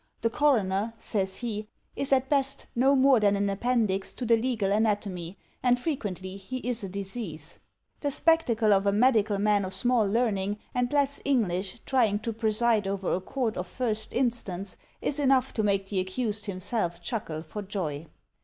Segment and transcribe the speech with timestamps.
[0.21, 4.71] "The coroner," says he, "is at best no more than an appendix to the legal
[4.71, 7.59] anatomy, and frequently he is a disease.
[7.99, 12.87] The spectacle of a medical man of small learning and less English trying to preside
[12.87, 17.61] over a court of first instance is enough to make the accused himself chuckle for
[17.61, 18.07] joy."